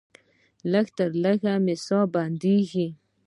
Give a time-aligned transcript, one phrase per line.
[0.71, 2.87] لږه لږه مې ساه بندیږي.